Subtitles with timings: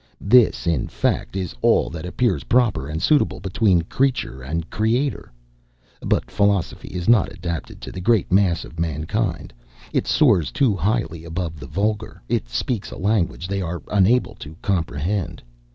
[0.19, 5.31] This, in fact, is all that appears proper and suitable between creature and Creator.
[6.01, 9.53] But philosophy is not adapted to the great mass of mankind;
[9.93, 14.55] it soars too highly above the vulgar; it speaks a language they are unable to
[14.63, 15.43] comprehend.